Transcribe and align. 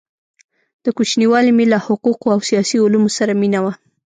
د 0.83 0.85
كوچنیوالي 0.97 1.51
مي 1.57 1.65
له 1.71 1.77
حقو 1.85 2.11
قو 2.21 2.27
او 2.35 2.39
سیاسي 2.49 2.77
علومو 2.85 3.09
سره 3.17 3.31
مینه 3.41 3.59
وه؛ 3.63 3.73